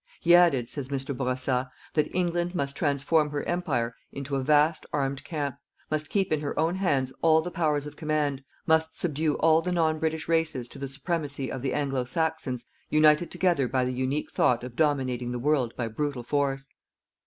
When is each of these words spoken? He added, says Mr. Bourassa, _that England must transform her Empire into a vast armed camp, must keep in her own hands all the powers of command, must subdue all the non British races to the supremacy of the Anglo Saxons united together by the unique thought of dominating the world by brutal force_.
He 0.19 0.33
added, 0.33 0.67
says 0.67 0.89
Mr. 0.89 1.15
Bourassa, 1.15 1.69
_that 1.93 2.09
England 2.11 2.55
must 2.55 2.75
transform 2.75 3.29
her 3.29 3.47
Empire 3.47 3.95
into 4.11 4.35
a 4.35 4.41
vast 4.41 4.83
armed 4.91 5.23
camp, 5.23 5.57
must 5.91 6.09
keep 6.09 6.33
in 6.33 6.39
her 6.41 6.59
own 6.59 6.73
hands 6.77 7.13
all 7.21 7.39
the 7.43 7.51
powers 7.51 7.85
of 7.85 7.95
command, 7.97 8.43
must 8.65 8.97
subdue 8.99 9.35
all 9.35 9.61
the 9.61 9.71
non 9.71 9.99
British 9.99 10.27
races 10.27 10.67
to 10.69 10.79
the 10.79 10.87
supremacy 10.87 11.51
of 11.51 11.61
the 11.61 11.75
Anglo 11.75 12.03
Saxons 12.03 12.65
united 12.89 13.29
together 13.29 13.67
by 13.67 13.85
the 13.85 13.93
unique 13.93 14.31
thought 14.31 14.63
of 14.63 14.75
dominating 14.75 15.31
the 15.31 15.37
world 15.37 15.75
by 15.77 15.87
brutal 15.87 16.23
force_. 16.23 16.63